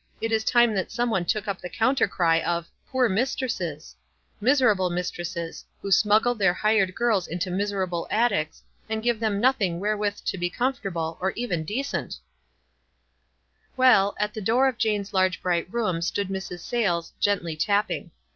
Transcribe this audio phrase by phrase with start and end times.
[0.19, 3.95] 'it is time that some one took up the counter cry of c poor mistresses!'
[4.41, 5.63] Miserable mistresses!
[5.79, 10.39] who smuggle their hired girls into miserable attics, and give them noth ing wherewith to
[10.39, 12.15] be comfortable, or even de cent."
[13.75, 14.05] 152 WISE AND OTHERWISE.
[14.07, 16.61] Well, at the door of Jane's large bright room stood Mrs.
[16.61, 18.09] Sayles, gently tapping.